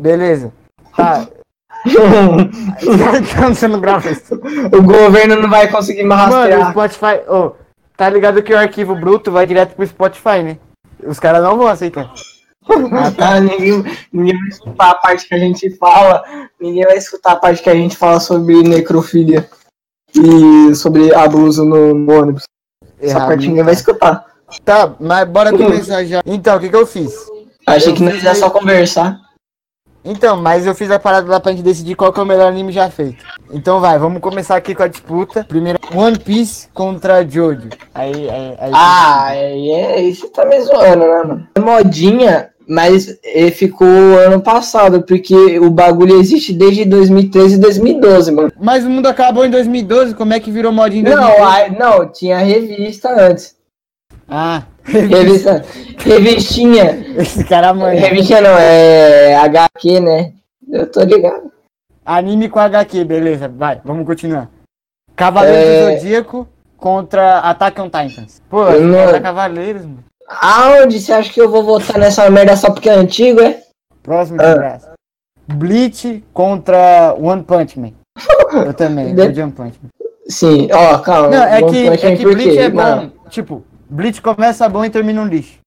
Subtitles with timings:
[0.00, 0.52] Beleza.
[0.96, 1.28] Tá.
[1.84, 4.34] Como você não grava isso?
[4.34, 6.70] o governo não vai conseguir me Mano, o rastrear.
[6.70, 7.30] Spotify.
[7.30, 7.52] Ô,
[7.96, 10.58] tá ligado que o arquivo bruto vai direto pro Spotify, né?
[11.06, 12.12] Os caras não vão aceitar.
[12.92, 13.82] Ah, tá, ninguém,
[14.12, 16.22] ninguém vai escutar a parte que a gente fala.
[16.60, 19.48] Ninguém vai escutar a parte que a gente fala sobre necrofilia
[20.14, 22.44] e sobre abuso no, no ônibus.
[23.00, 23.48] Essa Errado, parte né?
[23.48, 24.26] ninguém vai escutar.
[24.64, 26.20] Tá, mas bora começar já.
[26.26, 27.14] Então, o que que eu fiz?
[27.66, 29.29] Achei Eu que não ia só conversar.
[30.04, 32.48] Então, mas eu fiz a parada lá pra gente decidir qual que é o melhor
[32.48, 33.22] anime já feito.
[33.52, 35.44] Então vai, vamos começar aqui com a disputa.
[35.46, 37.68] Primeiro, One Piece contra Jojo.
[37.94, 38.70] Aí, aí, aí.
[38.74, 41.46] Ah, é, é, isso tá me zoando, né, mano?
[41.54, 48.32] É modinha, mas ele ficou ano passado, porque o bagulho existe desde 2013 e 2012,
[48.32, 48.52] mano.
[48.58, 51.38] Mas o mundo acabou em 2012, como é que virou modinha em 2012?
[51.38, 53.59] Não, aí- não, tinha revista antes.
[54.30, 55.64] Ah, Revista,
[55.98, 57.04] revistinha.
[57.18, 58.00] esse cara manja.
[58.06, 60.32] Revistinha não, é HQ, né?
[60.70, 61.50] Eu tô ligado.
[62.04, 64.48] Anime com HQ, beleza, vai, vamos continuar.
[65.16, 65.94] Cavaleiros É.
[65.94, 68.40] do Zodíaco contra Attack on Titans.
[68.48, 70.04] Pô, Eu não- Cavaleiros, mano.
[70.28, 73.60] Aonde você acha que eu vou votar nessa merda só porque é antigo, é?
[74.02, 74.78] Próximo Ah.
[75.48, 77.92] Bleach contra One Punch Man.
[78.64, 79.90] Eu também, De- eu de One Punch Man.
[80.28, 81.28] Sim, ó, calma.
[81.28, 82.76] Não, é One que, Punch é que Bleach é bom.
[82.80, 83.12] Não.
[83.28, 85.58] Tipo, Bleach começa bom e termina um lixo.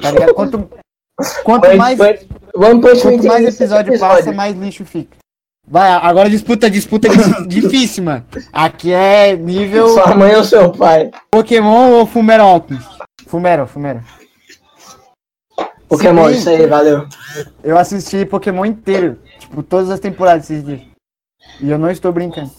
[0.00, 0.34] Tá ligado?
[0.34, 0.70] Quanto,
[1.44, 5.16] quanto One mais, Punch Man quanto mais esse episódio passa, mais lixo fica.
[5.66, 8.24] Vai, agora disputa, disputa dif- difícil, mano.
[8.52, 11.10] Aqui é nível Sua mãe ou seu pai?
[11.30, 12.88] Pokémon ou Fumero Alchemist?
[13.26, 14.02] Fumero, Fumero.
[15.88, 16.34] Pokémon, Sim.
[16.34, 17.06] isso aí, valeu.
[17.62, 19.18] Eu assisti Pokémon inteiro.
[19.38, 20.82] Tipo, todas as temporadas esses dias.
[21.60, 22.50] E eu não estou brincando.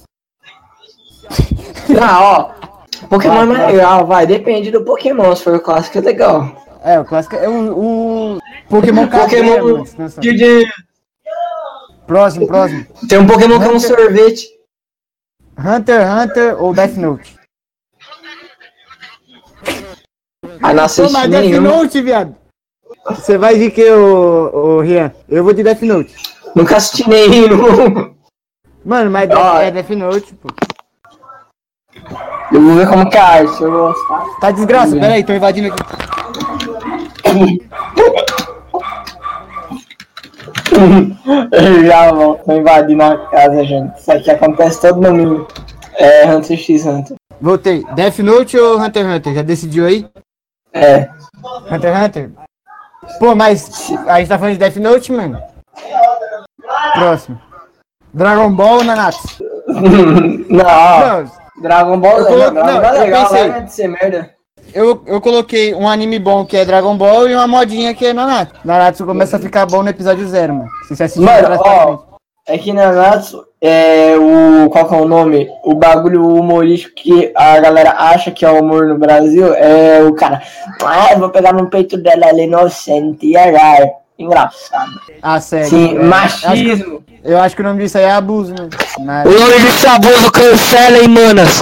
[2.00, 2.80] Ah, ó.
[3.09, 4.25] Pokémon é legal, vai.
[4.27, 5.35] Depende do Pokémon.
[5.35, 6.66] Se for o clássico, é legal.
[6.83, 9.83] É, o clássico é o, o Pokémon Pokémon.
[9.97, 10.67] não sabe.
[12.07, 12.85] Próximo, próximo.
[13.07, 14.47] Tem um Pokémon que é um Hunter- sorvete.
[15.57, 17.35] Hunter Hunter ou Death Note?
[20.62, 21.62] Ah, não assisti mas Death.
[21.62, 22.35] Note, viado.
[23.09, 25.12] Você vai de que, ô, ô Rian?
[25.29, 26.13] Eu vou de Death Note.
[26.56, 28.16] Nunca assisti nenhum.
[28.83, 29.59] Mano, mas Ó.
[29.59, 30.50] é Death Note, pô.
[32.53, 34.25] Eu vou ver como que é a arte, se eu gostar.
[34.39, 35.84] Tá desgraça, pera aí, tô invadindo aqui.
[41.51, 43.97] Eu já volto invadindo a casa, gente.
[43.97, 45.47] Isso aqui acontece todo domingo.
[45.95, 47.16] É Hunter x Hunter.
[47.39, 47.85] Voltei.
[47.95, 49.33] Death Note ou Hunter x Hunter?
[49.33, 50.09] Já decidiu aí?
[50.73, 51.09] É.
[51.72, 52.31] Hunter x Hunter?
[53.19, 55.41] Pô, mas a gente tá falando de Death Note, mano?
[56.94, 57.41] Próximo.
[58.13, 59.44] Dragon Ball ou Nanatsu?
[60.50, 61.23] não.
[61.23, 61.31] Não,
[61.62, 63.62] Dragon Ball Eu colo- não, Dragon não, Ball é eu legal, pensei.
[63.62, 64.29] de ser merda.
[64.73, 68.13] eu, eu coloquei um anime bom que é Dragon Ball e uma modinha que é
[68.13, 68.53] Nanatsu.
[68.63, 70.69] Nanatsu começa a ficar bom no episódio zero, mano.
[70.88, 71.97] Se você assistir Mano, ó,
[72.47, 74.69] é que na Natsu, é o.
[74.72, 75.47] Qual que é o nome?
[75.63, 80.41] O bagulho humorístico que a galera acha que é humor no Brasil é o cara.
[80.83, 83.53] Ah, eu vou pegar no peito dela, ela é inocente, e aí,
[84.21, 85.01] engraçado.
[85.21, 85.69] Ah, sério.
[85.69, 87.03] Sim, É, acho que- machismo.
[87.23, 88.67] Eu acho que o nome disso aí é abuso, né?
[88.99, 91.61] Mas- O nome desse abuso cancela, hein, manas?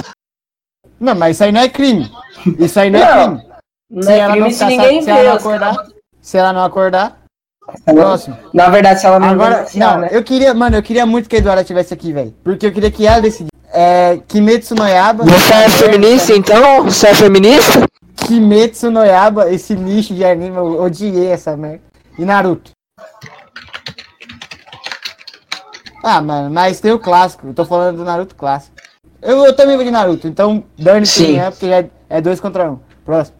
[0.98, 2.10] Não, mas isso aí não é crime.
[2.58, 3.50] Isso aí não é Não, crime.
[3.90, 5.28] Não Se é ela crime não se ninguém se ela vê.
[5.28, 5.76] acordar,
[6.22, 7.18] se ela não acordar,
[7.84, 8.36] próximo.
[8.54, 10.08] Na verdade, se ela não Agora, não, né?
[10.12, 12.34] eu queria, mano, eu queria muito que a Eduarda tivesse aqui, velho.
[12.42, 13.50] Porque eu queria que ela decidisse.
[13.72, 15.24] É, Kimetsu no Yaba.
[15.24, 16.84] Você é feminista, então?
[16.84, 17.84] Você é feminista?
[18.16, 21.80] Kimetsu no Yaba, esse lixo de anime, eu odiei essa merda.
[22.20, 22.72] E Naruto.
[26.04, 27.46] Ah, mano, mas tem o clássico.
[27.46, 28.76] Eu tô falando do Naruto clássico.
[29.22, 32.70] Eu, eu também vou de Naruto, então dane-se quem é, porque é, é dois contra
[32.70, 32.78] um.
[33.06, 33.38] Próximo.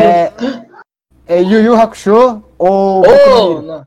[0.00, 0.32] É,
[1.26, 3.82] é Yu Yu Hakusho ou Oh.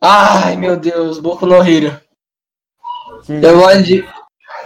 [0.00, 1.60] Ai, meu Deus, Boku no.
[1.64, 4.04] Que- Eu gosto de.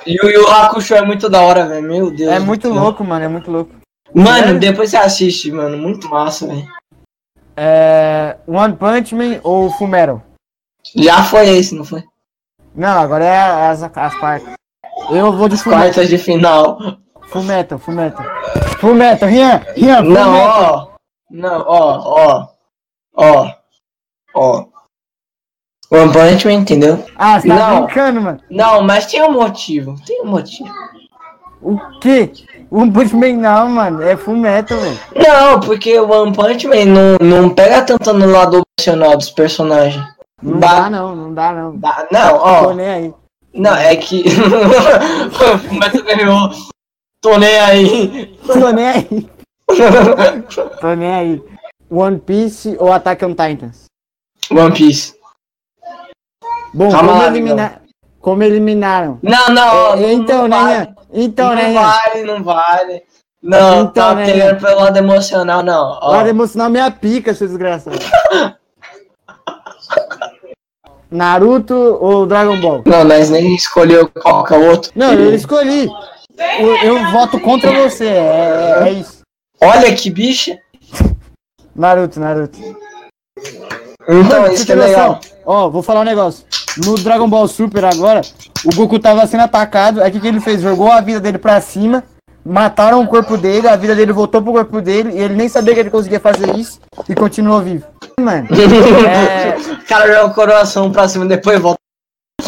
[0.06, 1.82] Yu Yu Hakusho é muito da hora, velho.
[1.88, 2.30] Meu Deus.
[2.30, 2.74] É muito céu.
[2.76, 3.74] louco, mano, é muito louco.
[4.14, 5.78] Mano, depois você assiste, mano.
[5.78, 6.68] Muito massa, velho.
[7.56, 10.22] É, One Punch Man ou Fumero?
[10.96, 12.02] Já foi esse, não foi?
[12.74, 14.48] Não, agora é as, as partes.
[15.10, 15.84] Eu vou de Fullmetal.
[15.84, 16.78] quartas de final.
[17.28, 18.24] Fullmetal, Fullmetal.
[18.78, 20.88] Fullmetal, Rian, Rian, Não, ó.
[21.30, 22.48] Não, ó, ó.
[23.14, 23.54] Ó.
[24.34, 24.66] Ó.
[25.90, 27.04] One Punch Man, entendeu?
[27.16, 27.84] Ah, você tá Não.
[27.84, 28.40] brincando, mano.
[28.50, 29.94] Não, mas tem um motivo.
[30.06, 30.70] Tem um motivo.
[31.62, 32.30] O quê?
[32.70, 34.02] One Punch Man não, mano.
[34.02, 34.98] É Fullmetal, velho.
[35.14, 40.02] Não, porque o One Punch Man não, não pega tanto no lado emocional dos personagens.
[40.42, 41.76] Não Ba- dá não, não dá não.
[41.78, 42.74] Dá- Não, Tô ó.
[42.74, 43.14] nem aí.
[43.54, 44.24] Não, é que.
[45.78, 46.50] Mas tu ganhou.
[47.20, 48.36] Tô nem aí.
[48.46, 49.30] Tô nem aí.
[50.80, 51.42] Tô nem aí.
[51.90, 53.84] One Piece ou Attack on Titans?
[54.50, 55.14] One Piece.
[56.74, 57.82] Bom, Calma como, lá, elimina...
[58.20, 59.18] como eliminaram?
[59.22, 59.92] Não, não.
[59.94, 60.72] É, não então, né, vale.
[60.74, 60.94] Ian?
[61.12, 63.02] Então, não né, vale, não vale.
[63.42, 64.54] Não, Então, tá né, Ian?
[64.56, 65.98] pelo lado emocional, não.
[66.00, 67.98] Ó, Lado emocional minha pica, seu desgraçado.
[71.10, 72.82] Naruto ou Dragon Ball?
[72.86, 74.90] Não, nós nem escolheu qual que é o outro.
[74.94, 75.88] Não, eu escolhi.
[76.58, 78.06] Eu, eu voto contra você.
[78.06, 79.20] É, é- é isso.
[79.60, 80.58] Olha que bicha.
[81.76, 82.58] Naruto, Naruto.
[84.08, 85.20] Então, Mano, isso você que é legal.
[85.44, 86.46] Ó, vou falar um negócio.
[86.78, 88.22] No Dragon Ball Super agora,
[88.64, 90.02] o Goku tava sendo atacado.
[90.02, 90.60] Aí o que, que ele fez?
[90.60, 92.02] Jogou a vida dele pra cima.
[92.44, 95.12] Mataram o corpo dele, a vida dele voltou pro corpo dele.
[95.12, 96.80] E ele nem sabia que ele conseguia fazer isso.
[97.08, 97.86] E continuou vivo.
[98.18, 98.48] Mano,
[99.06, 99.56] é.
[99.74, 101.78] O cara joga o coração pra cima, depois volta.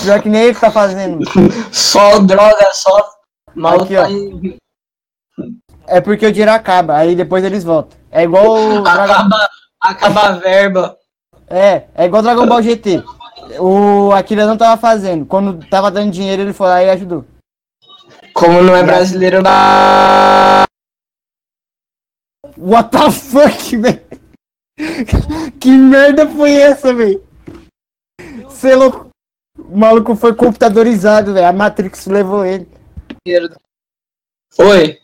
[0.02, 1.24] Pior que nem ele tá fazendo.
[1.70, 3.08] Só droga, só.
[3.54, 4.02] Mal Aqui, ó.
[4.02, 4.56] tá em-
[5.86, 6.96] É porque o dinheiro acaba.
[6.96, 7.96] Aí depois eles voltam.
[8.10, 9.12] É igual o Dragon...
[9.12, 9.48] Acaba,
[9.80, 10.96] acaba a verba.
[11.48, 13.02] É, é igual Dragon Ball GT.
[13.60, 15.26] O Akira não tava fazendo.
[15.26, 17.24] Quando tava dando dinheiro, ele foi lá e ajudou.
[18.32, 20.64] Como não é brasileiro, dá.
[22.56, 24.02] What the fuck, velho?
[25.60, 27.22] Que merda foi essa, velho?
[28.44, 29.08] Você é louco.
[29.58, 31.46] O maluco foi computadorizado, velho.
[31.46, 32.68] A Matrix levou ele.
[34.58, 35.00] Oi,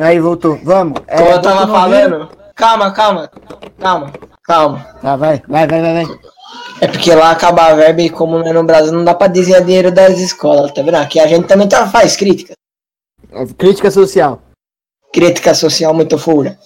[0.00, 0.56] Aí voltou.
[0.62, 1.00] Vamos.
[1.08, 2.30] É, como eu tava falando.
[2.54, 3.30] Calma, calma.
[3.78, 4.12] Calma,
[4.44, 4.84] calma.
[5.02, 6.18] Tá, vai, vai, vai, vai, vai.
[6.80, 9.64] É porque lá acaba a verba e como é no Brasil, não dá pra desviar
[9.64, 10.94] dinheiro das escolas, tá vendo?
[10.94, 12.54] Aqui a gente também tá, faz crítica.
[13.56, 14.40] Crítica social.
[15.12, 16.58] Crítica social muito fura.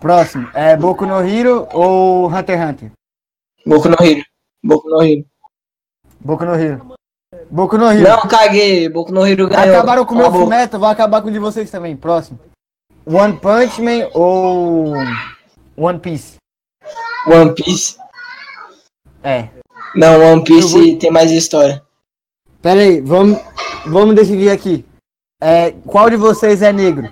[0.00, 0.48] Próximo.
[0.54, 2.92] É Boku no Hero ou Hunter x Hunter?
[3.66, 4.24] Boku no Hero.
[4.62, 5.24] Boku no Hero.
[6.20, 6.94] Boku no Hero.
[7.50, 8.08] Boku no Hero.
[8.08, 8.88] Não, caguei.
[8.88, 9.74] Boku no Hero ganhou.
[9.74, 11.96] Acabaram com o meu fumeto, vou acabar com o de vocês também.
[11.96, 12.38] Próximo.
[13.06, 14.92] One Punch Man ou
[15.76, 16.36] One Piece?
[17.26, 17.96] One Piece.
[19.22, 19.48] É.
[19.94, 21.82] Não, One Piece vou- tem mais história.
[22.62, 23.38] Pera aí, vamos,
[23.86, 24.84] vamos decidir aqui.
[25.40, 27.10] É, qual de vocês é negro?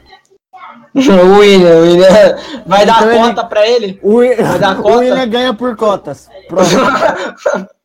[0.95, 2.09] o William, o William.
[2.67, 4.01] Vai dar Então ele- conta pra ele?
[4.03, 4.99] O, Wi- dar o conta?
[4.99, 6.29] William ganha por cotas.
[6.49, 6.69] Pronto.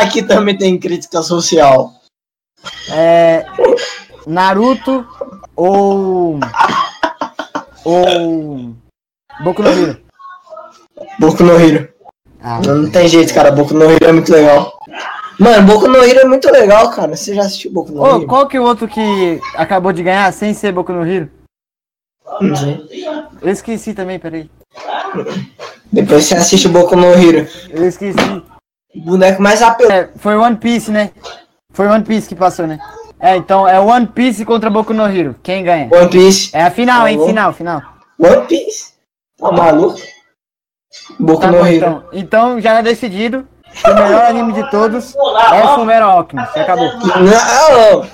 [0.00, 1.92] Aqui também tem crítica social.
[2.92, 3.44] É,
[4.26, 5.06] Naruto
[5.54, 6.38] ou.
[7.84, 8.74] Ou.
[9.42, 10.00] Boku no Hero.
[11.18, 11.92] Boku no Hero.
[12.46, 13.50] Ah, Não tem jeito, cara.
[13.50, 14.78] Boku no Hero é muito legal.
[15.40, 17.16] Mano, Boku no Hero é muito legal, cara.
[17.16, 18.26] Você já assistiu Boku no Ô, Hero?
[18.26, 21.30] qual que é o outro que acabou de ganhar sem ser Boku no Hero?
[22.40, 22.84] Não sei.
[23.40, 24.50] Eu esqueci também, peraí.
[25.90, 27.48] Depois você assiste Boku no Hero.
[27.70, 28.18] Eu esqueci.
[28.94, 29.94] Boneco mais apelão.
[29.96, 31.10] É, foi One Piece, né?
[31.72, 32.78] Foi One Piece que passou, né?
[33.18, 35.34] É, então é One Piece contra Boku no Hero.
[35.42, 35.88] Quem ganha?
[35.92, 36.50] One Piece.
[36.54, 37.16] É a final, hein?
[37.16, 37.26] Alô?
[37.26, 37.82] Final, final.
[38.18, 38.92] One Piece.
[39.38, 39.98] Tá maluco?
[41.18, 41.76] Boku Tá no bom, Hero.
[41.76, 42.02] então.
[42.12, 43.46] Então já é decidido.
[43.72, 45.14] que O melhor anime de todos
[45.52, 46.58] é Fumero Alchemist.
[46.58, 46.90] Acabou.
[46.98, 48.06] Não,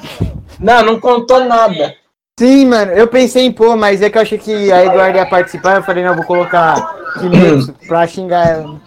[0.59, 1.94] não, não contou nada.
[2.38, 2.93] Sim, mano.
[2.93, 5.77] Eu pensei em pôr, mas é que eu achei que a Eduardo ia participar.
[5.77, 8.81] Eu falei, não, eu vou colocar Kimetsu pra xingar ela.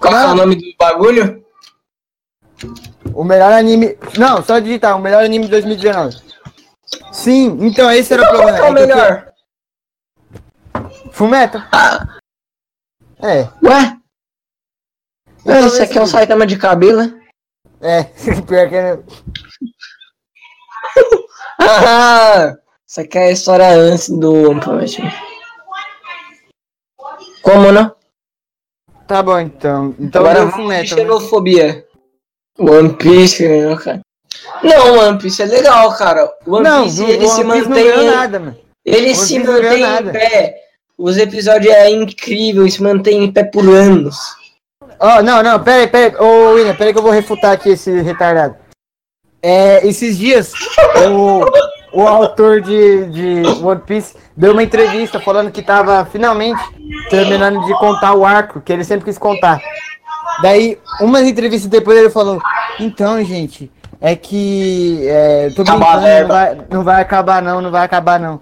[0.00, 1.42] Qual é o nome do bagulho?
[3.12, 3.96] O melhor anime.
[4.18, 4.96] Não, só digitar.
[4.96, 6.16] O melhor anime de 2019.
[7.12, 8.58] Sim, então esse era o Qual problema.
[8.58, 9.26] que é o é melhor?
[11.16, 11.56] Fumeto.
[13.22, 13.96] É, Ué?
[15.40, 17.20] Então, Esse aqui é esse- Saitama de cabelo, né?
[17.80, 18.02] é.
[18.46, 18.98] Pior que é.
[21.58, 22.54] Ah,
[22.86, 25.10] isso aqui é a história antes do One Punch Man.
[27.42, 27.96] Como não?
[29.06, 29.94] Tá bom, então.
[29.98, 30.68] Então Agora de Fumeto.
[30.68, 30.84] né?
[31.02, 31.86] xenofobia.
[32.58, 34.00] One Piece ganhou, cara.
[34.62, 36.30] Não, One Piece é legal, cara.
[36.46, 37.84] One Não, Piece ele One se Piece não mantém.
[37.84, 38.58] ganhou nada, mano.
[38.84, 40.65] Ele One se Piece não mantém em pé.
[40.98, 44.16] Os episódios é incrível, se mantém em pé por anos.
[44.98, 46.24] Ó, não, não, pera aí, pera aí.
[46.26, 48.56] Ô, William, pera aí que eu vou refutar aqui esse retardado.
[49.42, 50.52] É, esses dias,
[51.12, 56.60] o, o autor de, de One Piece deu uma entrevista falando que tava finalmente
[57.10, 59.60] terminando de contar o arco que ele sempre quis contar.
[60.42, 62.40] Daí, umas entrevistas depois ele falou:
[62.80, 65.06] Então, gente, é que.
[65.06, 68.40] É, tô brincando, não verba." vai, não vai acabar, não, não vai acabar, não.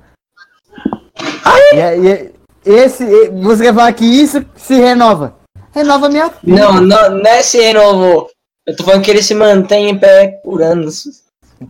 [1.72, 2.33] E, é- e é-
[2.64, 5.36] esse, você quer falar que isso se renova?
[5.72, 6.30] Renova minha.
[6.42, 8.28] Não, não, não é se renovou.
[8.66, 11.04] Eu tô falando que ele se mantém em pé por anos.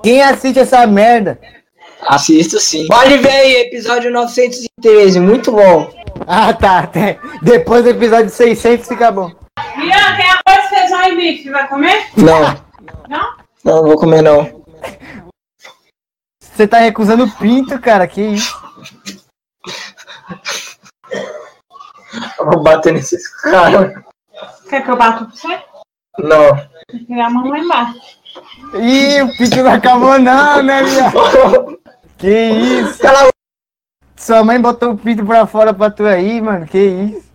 [0.02, 1.38] Quem assiste essa merda?
[2.06, 2.86] Assisto sim.
[2.86, 5.90] Pode ver aí, episódio 913, muito bom.
[6.26, 6.80] Ah, tá.
[6.80, 9.30] até- Depois do episódio 600 fica bom.
[9.76, 11.50] Ian, tem arroz, feijão e bife.
[11.50, 12.06] Vai comer?
[12.16, 12.54] Não, Não?
[13.08, 13.28] não,
[13.64, 14.62] não vou comer não.
[16.40, 18.06] Você tá recusando o pinto, cara.
[18.06, 18.54] Que isso?
[22.38, 24.02] Eu vou bater nesses caras.
[24.68, 25.62] Quer que eu bato pra você?
[26.18, 26.56] Não.
[26.88, 28.18] Tem que dar a mão lá embaixo.
[28.74, 31.80] Ih, o pique não acabou não, né, viado?
[32.18, 32.98] Que isso?
[33.00, 33.28] Cala
[34.16, 36.66] Sua mãe botou o pinto pra fora pra tu aí, mano.
[36.66, 37.34] Que isso?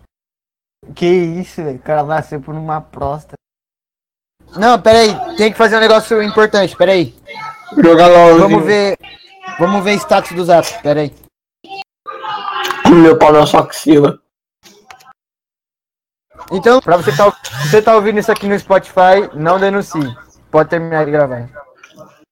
[0.94, 1.76] Que isso, velho.
[1.76, 3.34] O cara nasceu por uma próstata.
[4.56, 5.36] Não, pera aí.
[5.36, 6.76] Tem que fazer um negócio importante.
[6.76, 7.14] Pera aí.
[7.76, 8.38] Joga LOL.
[8.40, 8.98] Vamos ver.
[9.58, 10.66] Vamos ver status do zap.
[10.82, 11.14] Pera aí.
[12.88, 14.18] Meu pau na sua axila.
[16.50, 17.32] Então, pra você tá,
[17.62, 20.16] você tá ouvindo isso aqui no Spotify, não denuncie.
[20.50, 21.48] Pode terminar de gravar.